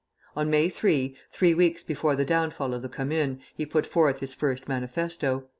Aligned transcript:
On 0.35 0.49
May 0.49 0.65
8, 0.83 1.15
three 1.31 1.53
weeks 1.53 1.83
before 1.83 2.15
the 2.15 2.25
downfall 2.25 2.73
of 2.73 2.81
the 2.81 2.89
Commune, 2.89 3.39
he 3.53 3.67
put 3.67 3.85
forth 3.85 4.17
his 4.19 4.33
first 4.33 4.67
manifesto. 4.67 5.43